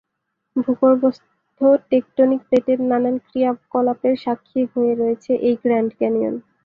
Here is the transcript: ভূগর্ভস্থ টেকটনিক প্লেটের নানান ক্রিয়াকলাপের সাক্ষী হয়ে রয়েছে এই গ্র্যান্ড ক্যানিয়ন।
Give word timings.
ভূগর্ভস্থ 0.55 1.59
টেকটনিক 1.89 2.41
প্লেটের 2.47 2.79
নানান 2.89 3.15
ক্রিয়াকলাপের 3.27 4.15
সাক্ষী 4.23 4.61
হয়ে 4.73 4.93
রয়েছে 4.95 5.31
এই 5.47 5.55
গ্র্যান্ড 5.63 5.91
ক্যানিয়ন। 5.99 6.35